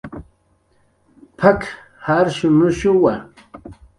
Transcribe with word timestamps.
"P""ak"" 1.37 1.61
jarshunushuwa" 2.05 3.13